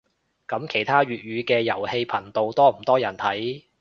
[0.47, 3.61] 噉其他粵語嘅遊戲頻道多唔多人睇